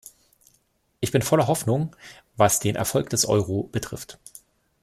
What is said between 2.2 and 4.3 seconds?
was den Erfolg des Euro betrifft.